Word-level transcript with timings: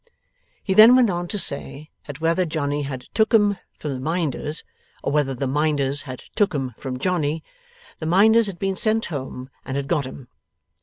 He 0.63 0.73
then 0.73 0.95
went 0.95 1.11
on 1.11 1.27
to 1.27 1.37
say 1.37 1.91
that 2.07 2.19
whether 2.19 2.43
Johnny 2.43 2.81
had 2.81 3.03
'took 3.13 3.35
'em' 3.35 3.59
from 3.77 3.93
the 3.93 3.99
Minders, 3.99 4.63
or 5.03 5.11
whether 5.11 5.35
the 5.35 5.45
Minders 5.45 6.01
had 6.09 6.23
'took 6.35 6.55
'em 6.55 6.73
from 6.79 6.97
Johnny, 6.97 7.43
the 7.99 8.07
Minders 8.07 8.47
had 8.47 8.57
been 8.57 8.75
sent 8.75 9.05
home 9.13 9.51
and 9.63 9.77
had 9.77 9.87
'got 9.87 10.07
'em. 10.07 10.27